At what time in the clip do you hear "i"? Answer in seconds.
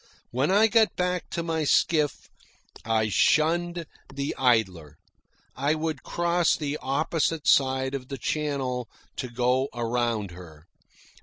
0.49-0.65, 2.83-3.09, 5.55-5.75